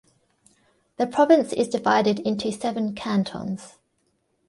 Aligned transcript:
The 0.97 1.05
province 1.05 1.53
is 1.53 1.67
divided 1.67 2.17
into 2.21 2.51
seven 2.51 2.95
cantons. 2.95 3.75